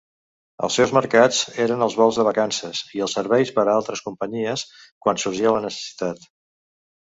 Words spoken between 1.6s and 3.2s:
eren els vols de vacances i els